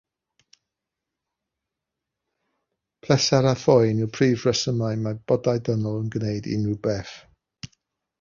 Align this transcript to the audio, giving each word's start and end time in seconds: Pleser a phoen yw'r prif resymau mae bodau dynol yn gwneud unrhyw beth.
Pleser 3.03 3.47
a 3.49 3.51
phoen 3.63 4.01
yw'r 4.05 4.09
prif 4.15 4.47
resymau 4.49 4.97
mae 5.03 5.19
bodau 5.33 5.61
dynol 5.69 5.99
yn 6.05 6.09
gwneud 6.17 6.49
unrhyw 6.57 6.79
beth. 6.89 7.13